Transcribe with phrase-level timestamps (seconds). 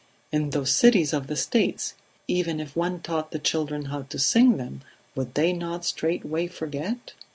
[0.31, 1.93] In those cities of the States,
[2.27, 4.81] even if one taught the children how to sing them
[5.13, 7.13] would they not straightway forget!